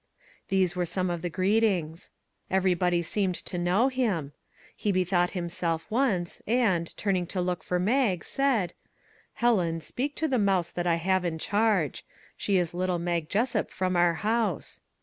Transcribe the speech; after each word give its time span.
These 0.47 0.75
were 0.75 0.87
some 0.87 1.11
of 1.11 1.21
the 1.21 1.29
greetings. 1.29 2.09
Everybody 2.49 3.03
seemed 3.03 3.35
to 3.45 3.59
know 3.59 3.87
him. 3.87 4.31
He 4.75 4.91
bethought 4.91 5.29
himself 5.37 5.85
once, 5.91 6.41
and, 6.47 6.91
turning 6.97 7.27
to 7.27 7.39
look 7.39 7.63
for 7.63 7.77
Mag, 7.77 8.23
said:" 8.23 8.73
Helen, 9.43 9.79
speak 9.79 10.15
to 10.15 10.27
the 10.27 10.39
mouse 10.39 10.71
that 10.71 10.87
I 10.87 10.95
have 10.95 11.23
in 11.23 11.37
charge. 11.37 12.03
It 12.39 12.49
is 12.53 12.73
little 12.73 12.97
Mag 12.97 13.29
Jessup 13.29 13.69
from 13.69 13.95
our 13.95 14.15
house." 14.15 14.81